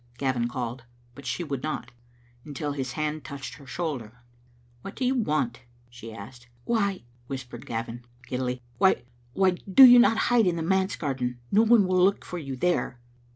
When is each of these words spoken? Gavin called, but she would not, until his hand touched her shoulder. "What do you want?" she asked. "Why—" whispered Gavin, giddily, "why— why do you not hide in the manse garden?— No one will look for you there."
Gavin 0.17 0.47
called, 0.47 0.85
but 1.13 1.27
she 1.27 1.43
would 1.43 1.61
not, 1.61 1.91
until 2.43 2.71
his 2.71 2.93
hand 2.93 3.23
touched 3.23 3.53
her 3.57 3.67
shoulder. 3.67 4.23
"What 4.81 4.95
do 4.95 5.05
you 5.05 5.13
want?" 5.13 5.59
she 5.91 6.11
asked. 6.11 6.47
"Why—" 6.63 7.03
whispered 7.27 7.67
Gavin, 7.67 8.03
giddily, 8.25 8.63
"why— 8.79 9.03
why 9.33 9.51
do 9.71 9.83
you 9.85 9.99
not 9.99 10.17
hide 10.31 10.47
in 10.47 10.55
the 10.55 10.63
manse 10.63 10.95
garden?— 10.95 11.39
No 11.51 11.61
one 11.61 11.85
will 11.85 12.03
look 12.03 12.25
for 12.25 12.39
you 12.39 12.55
there." 12.55 12.99